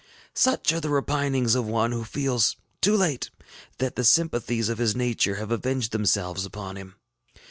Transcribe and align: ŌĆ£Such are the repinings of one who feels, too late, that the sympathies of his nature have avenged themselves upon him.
ŌĆ£Such 0.33 0.71
are 0.75 0.79
the 0.79 0.89
repinings 0.89 1.53
of 1.53 1.67
one 1.67 1.91
who 1.91 2.03
feels, 2.03 2.55
too 2.81 2.97
late, 2.97 3.29
that 3.77 3.95
the 3.95 4.03
sympathies 4.03 4.67
of 4.67 4.79
his 4.79 4.95
nature 4.95 5.35
have 5.35 5.51
avenged 5.51 5.91
themselves 5.91 6.43
upon 6.43 6.75
him. 6.75 6.95